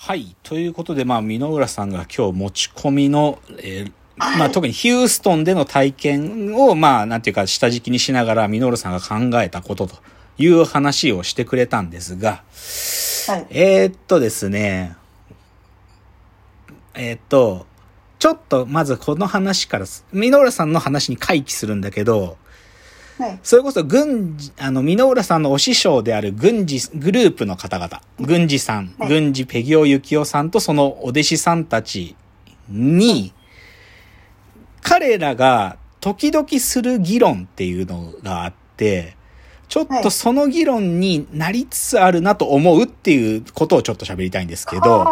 [0.00, 0.36] はい。
[0.44, 9.96] ということで、まあ、箕浦さんが今日持ち込みの、えーまあ、特にヒューストンでの体験を、まあ、なんていうか、下敷きにしながら、ミノルさんが考えたことと
[10.38, 12.44] いう話をしてくれたんですが、
[13.26, 13.46] はい。
[13.50, 14.96] えーっとですね、
[16.94, 17.66] えーっと、
[18.20, 22.38] ちょっと、まずこの話から、ミノルさんの話に回帰するんだけど、
[23.18, 23.38] はい。
[23.42, 32.14] それこそ軍事、あの、箕浦さんのお師匠である軍事グループの方々、軍事さん、はい軍事ペギオユキオさんとそのお弟子さんたち
[32.68, 33.32] に、
[34.82, 39.17] 彼らが時々する議論っていうのがあって、
[39.68, 45.06] ちょっとその議論になりつつあるなと思うっていうことをちょっと喋りたいんですけど。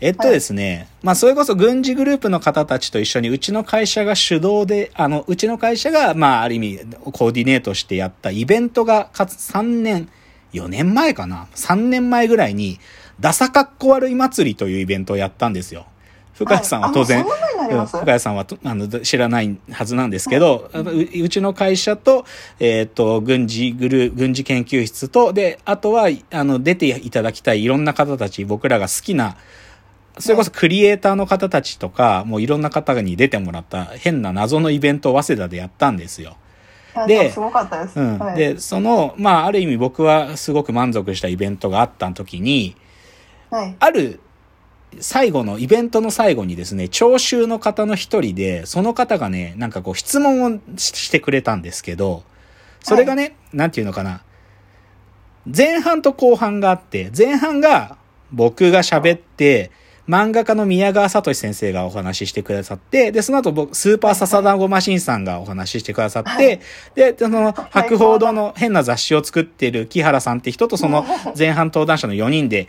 [0.00, 6.78] えっとですね、まあそれこそ軍事グループの方たちと一緒にうちの会社が主導で、あの、うちの会社がまあある意味
[7.12, 10.10] コーディネートしてやったイベントがかつ3年、
[10.52, 12.78] 4年前かな ?3 年前ぐらいに、
[13.20, 15.86] ダサかっこ悪い祭りというイベントをやったんですよ。
[16.34, 22.26] 深谷さんは当然、はい深谷さんはとあの知らないはずなんですけど、ううちの会社と、
[22.60, 29.36] えっ、と、軍事グルー、軍事研究室と、で、あとは、あの、出ていただきたいいろんな方たち、僕らが好きな、
[30.18, 36.36] それこそクリエイターの方たちとか、もういろんな方に出てもらった変な謎のイベントを早稲田でやったんですよ。
[37.06, 37.98] でで、すごかったです。
[37.98, 38.18] うん。
[38.18, 42.76] はい、で、その、まあ、ある意味僕はすごく満足したイベントがあった時に、
[43.50, 43.76] はい。
[43.80, 44.20] ある、
[45.00, 52.24] 最後の、イベントの最後にですね、聴衆の方の一人で、その方がね、なんかこう質問をししてくれたんですけど、
[52.82, 54.22] それがね、なんていうのかな。
[55.46, 57.96] 前半と後半があって、前半が
[58.32, 59.70] 僕が喋って、
[60.08, 66.60] 漫画家の宮川聡先生がお話ししてくださって、で、その後僕、スーパーササダンゴマシンさんがお話ししてくださって、はい。
[66.94, 71.06] で、その、博報堂の変な雑誌を作ってる木原さんって人とその
[71.36, 72.68] 前半登壇者の4人で、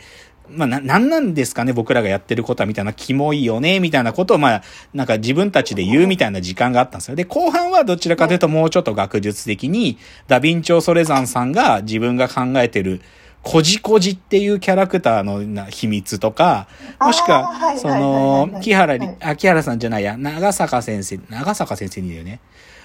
[0.50, 4.62] まあ、な、なんなんですかね僕らがやってることはみたいな、キモいよねみたいなことを、まあ、
[4.94, 7.16] なんか自分たちで言うみたいな時間があったんですよ。
[7.16, 9.98] で、後半はどちらかというともうちょっと学術的に、
[10.28, 13.00] ダヴィンチョウソレザンさんが自分が考えてる、
[13.42, 16.66] コジコジっていうキャラクターのな秘密とか、
[17.00, 22.40] もしくはは、その木原あ、木原さんじゃないや、長坂先生、長坂先生にだよね。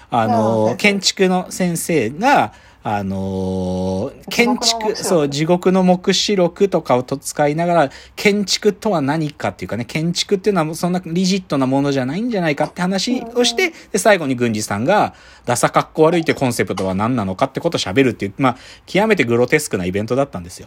[0.08, 2.52] あの、建築の先生が、
[2.84, 18.56] あの、建築、そう、地獄の目視録とかをと使いながら、建築とは何かっていうかね、建築っていうのはそんなリジットなものじゃないんじゃないかって話をして、で、最後に軍事さんが、ダサかっこ悪いってコンセプトは何なのかってことを喋るっていう、まあ、
[18.86, 20.66] 極めてグロテスクなイベントだったんですよ。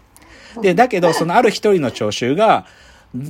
[0.62, 2.66] で、だけど、そのある一人の聴衆が、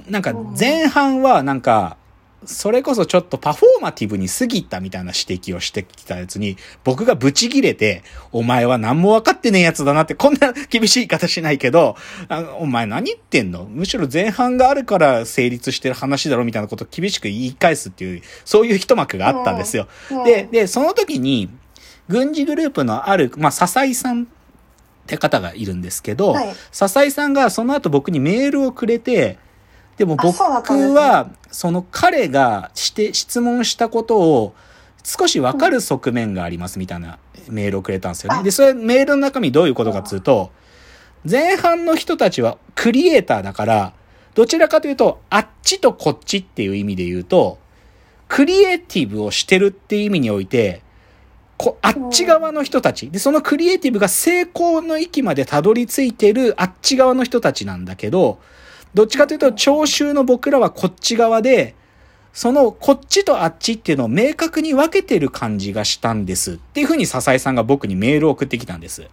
[0.09, 1.97] なんか前半はなんか、
[2.45, 11.95] それこそちょっとパフォーマティブに過ぎたみたいな指摘をしてきたやつに、僕がブチギレて、お前は何も分かってねえやつだなって、こんな厳しい言い方しないけど、
[12.29, 13.65] あお前何言ってんの？
[13.65, 19.87] むしろ前半があるから成立してる話だろみたいなことを厳しく言い返すっていう、そういう一幕があったんですよ。
[20.11, 20.23] うん。
[20.23, 21.49] で、で、その時に、
[22.07, 24.25] 軍事グループのある、まあ、笹井さんっ
[25.07, 26.55] て方がいるんですけど、はい。
[26.71, 29.39] 笹井さんがその後僕にメールをくれて、
[29.97, 34.55] でも僕は、その彼がして質問したことを
[35.03, 37.17] 少しわかる側面がありますみたいな
[37.49, 38.39] メールをくれたんですよね。
[38.39, 40.51] あで、それメールの中身どういうことかっつうと、
[41.29, 43.93] 前半の人たちはクリエイターだから、
[44.33, 47.57] どちらかというと、あっちとこっちっていう意味で言うと、
[48.27, 50.81] クリエイティブをしてるっていう意味において、
[51.57, 53.09] こあっち側の人たち。
[53.09, 58.39] で、そのクリエイティブが成功の域までたどり着いてるあっち側の人たちなんだけど、
[58.95, 61.75] どっちかというと、聴衆の僕らはこっち側で、
[62.33, 66.53] そのこっちとあっちっていうのを明確に分けてる感じがしたんです。
[66.53, 69.07] っていうふうに笹井さんが僕にメールを送ってきたんです。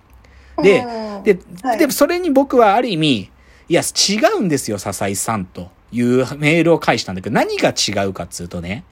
[0.63, 3.31] でうんで、はいで、それに僕はある意味、
[3.69, 8.85] いや、違うんですよ、笹井さんというメールを返したんだけど、何が違うかっつうとね、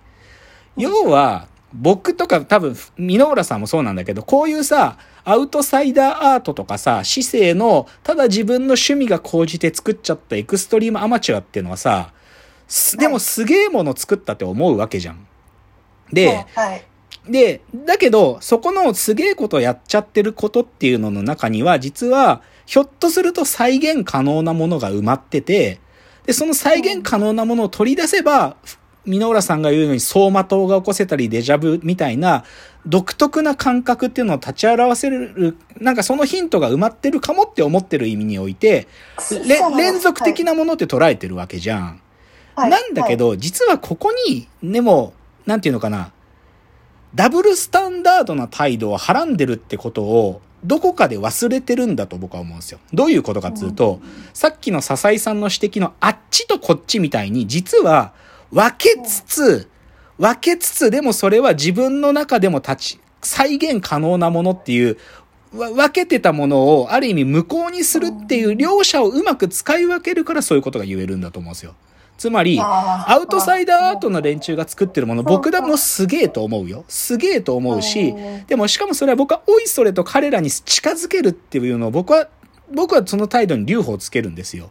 [0.77, 12.13] 要は、僕とか多分、箕浦さんもそうなんだけど、こういうさ、アウトサイダーアートとかさ、市政の、ただ自分の趣味が高じて作っちゃったエクストリームアマチュアっていうのはさ、
[12.67, 15.27] すでもすげえもの作ったって思うわけじゃん。
[16.13, 16.85] で、はい。
[17.29, 25.81] で、だけど、そこのすげえことやっちゃってることっていうのの中には、実は、ひょっとすると再現可能なものが埋まってて、
[26.27, 28.57] で、その再現可能なものを取り出せば、
[29.07, 32.45] 箕浦さんが言うように走馬灯が起こせたりデジャブみたいな
[32.87, 38.89] 独特な感覚っていうのを立ち表せる、なんかそのヒントが埋まってるかもって思ってる意味において、
[39.77, 42.01] 連続的なものって捉えてるわけじゃん。
[42.55, 42.71] はい。
[42.71, 45.13] なんだけど、実はここに、でも、
[45.47, 46.13] なんていうのかな、
[47.15, 52.79] ダブルスタンダードな態度をはらんでるってことを、どこかで忘れてるんだと僕は思うんですよ。
[52.93, 54.01] どういうことかっていうと、
[54.33, 58.13] さっきの笹井さんの指摘のあっちとこっちみたいに、実は
[58.53, 59.69] 分けつつ、
[60.19, 64.97] 分けつつ、でもそれは自分の中でも立ち、再現可能なものっていう、
[65.55, 71.75] わ分けてたものをある意味無効にするっていう両者をうまく使い分けるからそういうことが言えるんだと思うんですよ。
[72.19, 76.85] つまり、アウトサイダーアートの連中が作ってるもの、僕らもすげえと思うよ。
[76.87, 82.29] すげえと思うしうん、でもしかもそれは僕はおいそれと彼らに近づけるっていうのを僕は、
[82.71, 84.71] 僕はその態度に留保をつけるんですよ。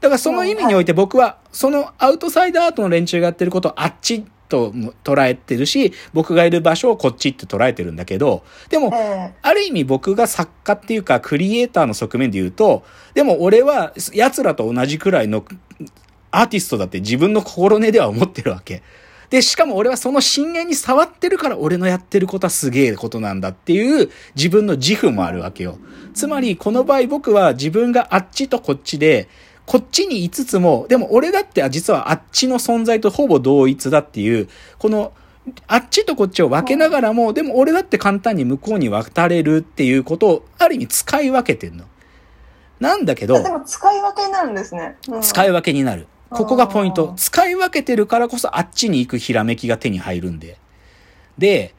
[0.00, 12.84] だからその意味において僕は、そのアウトサイダーアートの連中がやってることをあっちとも捉えてるし、僕がいる場所をこっちって捉えてるんだけど、でも、えある意味僕が作家っていうかクリエイターの側面で言うと、
[13.14, 15.44] でも俺は奴らと同じくらいの
[16.30, 18.82] アーティストだって自分の心根では思ってるわけ。
[19.30, 25.78] で、しかも俺はその深淵に触ってるから俺のやってることはすげえことなんだっていう自分の自負もあるわけよ。
[26.14, 29.28] つまりこの場合僕は自分があっちとこっちで、
[29.66, 34.48] こっちにいつつも、でも俺だって実はあっちの存在とほぼ同一だっていう、
[34.78, 35.12] この
[35.66, 41.84] あっちとこっちを分けながらも、でも俺だって簡単に向こうに渡れるっていうことを、ある意味使い分けてんの。
[42.80, 43.26] なんだけえ。
[43.26, 44.96] どで、も使い分けになるんですね。
[45.08, 46.06] うん使い分けになる。
[46.30, 50.58] ここがポイント使い分けてるからこそあっちに行くひらめきが手に入るんで。
[51.38, 51.74] で、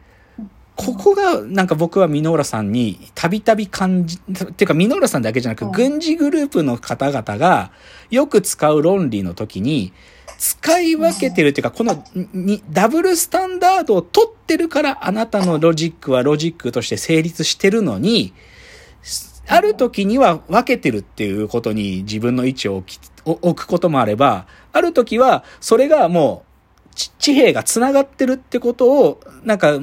[0.78, 5.72] ここがなんか僕はミノーラさんにたびたび感じ、っていうかミノーラさんだけじゃなくうん。
[5.72, 7.72] 軍事グループの方々が
[8.10, 9.92] よく使う論理の時に
[10.38, 12.04] 使い分けてるっていうかこの
[12.34, 18.34] にダブルスタンダードを取ってるからあなたのロジックはロジックとして成立してるのに
[19.48, 26.46] ある時には分けてるっていうことに自分の位置を置き置くこともあれば、ある時はそれがも
[26.92, 29.80] うち地平が繋がってるってことを、なんか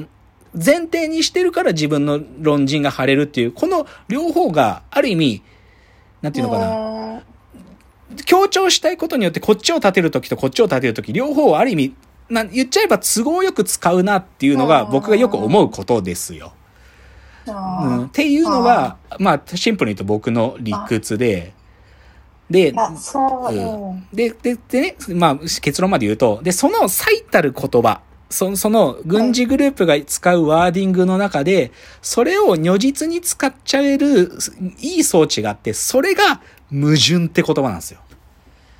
[0.55, 5.43] 前提にしてるから自分の論陣が張れるっていう、この両方がある意味、
[6.21, 7.21] なんていうのかな、な。
[8.25, 11.95] 強調したいことによってこっちを立てるときとこっちを立てるとき、両方をある意味、
[12.29, 16.53] な言っちゃえば都合よく使うなっていうのが僕がよく思うことですよ。
[17.47, 21.53] うん、っあていうのが、まあ、シンプルに言うと僕の理屈で、
[22.49, 24.07] で、うん。
[24.13, 28.01] で、で、でね、まあ、結論まで言うと、で、その最たる言葉、
[28.35, 31.71] そその軍事グループが使うワーディングの中で、
[32.01, 34.29] それを如実に使っちゃえる
[34.79, 38.01] いい装置があって、それが矛盾って言葉なんですよ。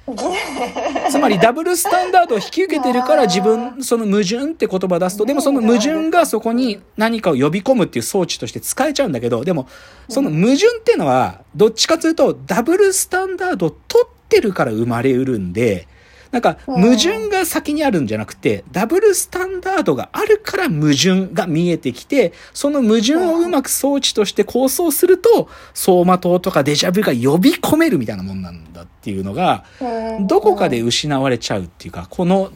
[1.10, 9.68] つまりダブルスタンダードを引き受けてるから自分、その矛盾って言葉出すと、でもその矛盾がそこに何かを呼び込むっていう装置として使えちゃうんだけど、でも
[10.10, 15.88] その矛盾っていうのは、どっちかというとダブルスタンダードを取ってるから生まれうるんで、
[16.36, 30.28] なんか矛盾が先にあるんじゃなくて、ダブルスタンダードがあるから矛盾が見えてきて、その矛盾をうまく装置として構想すると、走馬灯とかデジャブが呼び込めるみたいなもんなんだっていうのが、うん。
[30.28, 32.52] どこかで失われちゃうっていうか、この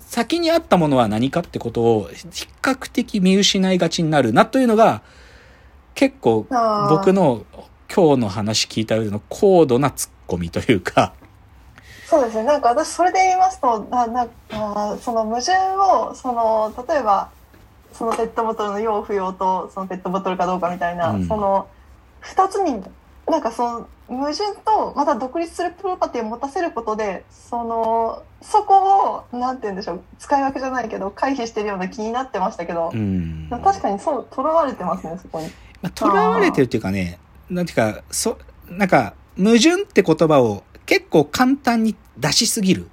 [0.00, 5.00] 先にあったものは何かってことを比較的見失いがちになるなというのが
[5.94, 6.46] 結構
[6.90, 7.46] 僕の
[7.90, 11.14] 今日の話聞いた上での高度なツッコミというか、
[12.12, 12.44] そうですね。
[12.44, 17.30] なんか私それで言いますと、ななあその矛盾をその例えば
[17.94, 21.68] そのペットボトルの用不要とそのペットボトルかどうかみたいな、うんその
[22.20, 22.82] 二つに
[23.26, 33.48] なんかその矛盾とまた独立するプロパティを持たせることで、そのそこをなんて言うんでしょう使い分けじゃないけど回避してるような気になってましたけどう、ん。
[33.48, 35.50] 確かにそう囚われてますねそこに。
[35.80, 38.36] まあ、囚われてるっていうかね、なんていうか、そ、
[38.68, 42.88] なんか、矛盾って言葉を結構簡単に出しすぎる。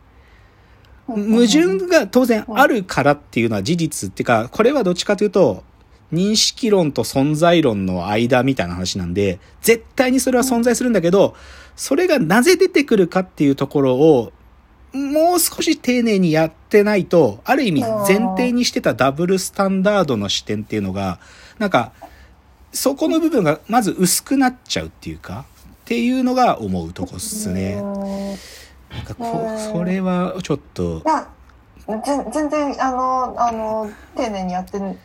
[1.08, 5.64] 矛盾が当然あるからっていうのは事実っていうか、これはどっちかというと、
[6.14, 11.36] 認識論と存在論の間みたいな話なんで、絶対にそれは存在するんだけど、
[11.76, 14.32] それがなぜ出てくるかっていうところを、
[14.92, 21.20] もう少し丁寧にやってないと、ある意味前提にしてたダブルスタンダードの視点っていうのが、
[21.60, 21.92] なんか、
[22.72, 25.46] そこの部分がまず薄くなっちゃうっていうか、
[25.90, 27.82] っていうのが思うとこっすね。
[27.82, 28.30] うん
[28.96, 31.02] なんかこそれはちょっと。
[31.88, 34.96] 全全然あのあの丁寧にやってる、うん、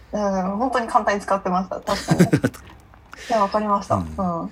[0.58, 1.80] 本当に簡単に使ってました。
[1.80, 2.20] 確かに。
[3.30, 4.26] いやわかりました、ううん。
[4.26, 4.50] んっ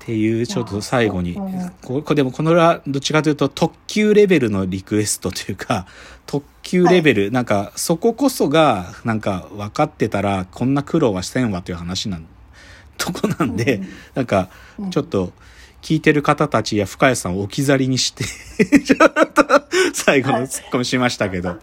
[0.00, 1.72] ていうちょっと最後に、うん。
[1.82, 5.86] ここでもこのはどっちかというと特級レベルのリクエストというか
[6.26, 12.26] 特級レベル、なんかそここそがなんか分かってたらこんな苦労はせんわという話なん
[12.98, 13.88] とこなんで、うん。
[14.16, 14.90] なんかうん。
[14.90, 15.32] ちょっと
[15.82, 18.24] 聞いてる方たちや深谷さんを置き去りにして
[19.94, 21.56] 最後のツッコミしましたけど、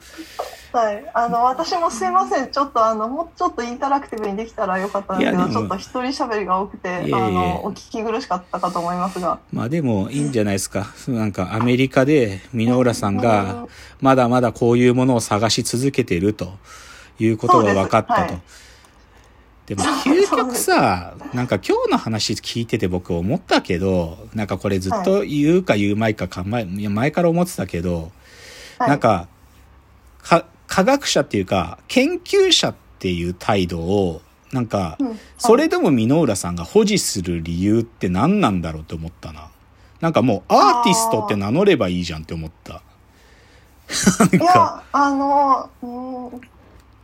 [0.78, 1.04] はい。
[1.14, 2.52] あの、私もすいません。
[2.52, 9.40] ちょっとあの、もうちょっとインタラクティブにできたらよかったんですけど、ちょっと一人喋りが多くて、あの、お聞き苦しかったかと思いますが。
[9.52, 10.88] まあでもいいんじゃないですか。
[11.08, 13.68] なんかアメリカで箕浦さんうがん
[14.02, 16.54] まだまだこういうものを探し続けてると
[17.20, 18.36] いうことが分かったと。
[19.68, 28.12] でも究極さ、なんか今日の話聞いてて僕思ったけど、なんかこれずっと言うか言うまいか考え、いや前から思ってたけど、
[28.80, 28.90] はい。
[28.92, 29.28] なんか、
[30.24, 34.22] か、科学者っていうか、研究者っていう態度を、
[34.54, 35.20] なんか、うん。
[35.38, 39.50] それでも箕浦さんが保持する理由って何なんだろうって思ったな。
[40.00, 42.82] なんかもうアーティストって名乗ればいいじゃんって思った。
[44.20, 46.42] なんか、いや、あの、うん、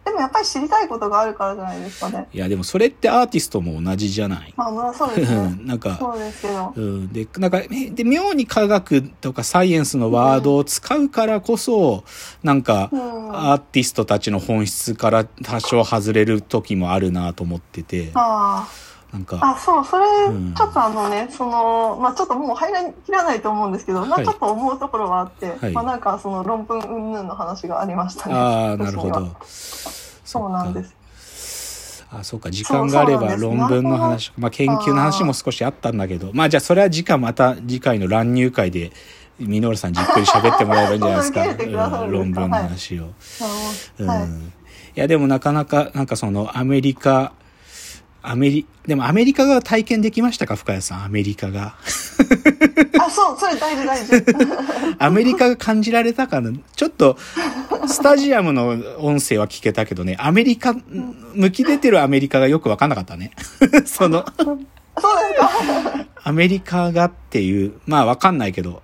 [0.05, 2.27] でもやっぱり知りたいことがあるからじゃないですかね。
[2.33, 4.53] いやでもそれってアーティストも同じじゃない？
[4.57, 5.55] まあ、まあ、そうですね。
[5.63, 6.73] なんか、そうですけど。
[6.75, 12.03] うん、で、なんか、えで、妙に科学とかサイエンスのワードを使うからこそ、
[12.43, 13.35] なんか、うん。
[13.35, 18.67] アーティストたちの本質から多少外れる時もあるなと思ってて、あ
[19.13, 28.35] なんか、あ、あ、そう、それ、うんちょっとあのね、その、まあちょっともう入りきらないと思うんですけど、まはいあちょっと思うところはあって、はいまあなんかその論文云々の話がありましたね。
[28.35, 29.35] ああ、なるほど。
[29.45, 30.95] そうなんです。
[31.15, 32.07] す。
[32.09, 38.91] あそうか、時間があれば論文の話、まあ研究の話も少しあったんだけど、まあじゃあそれは次回また次回の乱入会で、
[39.39, 41.45] ミノルさんじっくり喋ってもらえばいいんじゃないですか。
[42.09, 43.09] 論文の話を。
[43.99, 44.27] うんはい。
[44.95, 47.33] いや、でもなかなか、なんかそのアメリカ、
[48.25, 51.75] アメリ、でもアメリカが体験できましたか深谷さん、アメリカが。
[52.99, 54.35] あ、そう、それ大事大事。
[54.97, 56.51] アメリカが感じられたかな？
[56.73, 57.17] ちょっと、
[57.85, 60.73] スタジアムの音声は聞けたけどね、アメリカ、
[61.33, 63.31] 向き出てるアメリカがよくわかんなかったね。
[63.85, 66.05] その、そうですか。
[66.23, 68.81] アメリカがっていう、まあわかんないけど、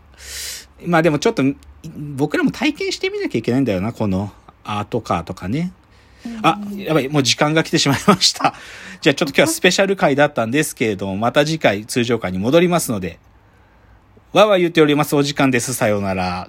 [0.85, 1.43] まあでもちょっと、
[1.95, 4.33] 僕らも体験してみなきゃいけないんだよな、この
[4.65, 5.71] アートカーとかね。
[6.41, 8.53] あ、やばい、もう時間が来てしまいました。
[9.01, 13.19] じゃあちょっと今日はスペシャル回だったんですけれども、また次回通常回に戻りますので、
[14.33, 15.15] わーわー言っております。
[15.15, 15.73] お時間です。
[15.73, 16.47] さようなら。